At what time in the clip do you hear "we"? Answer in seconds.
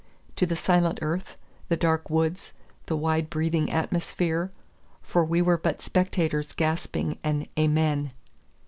5.23-5.43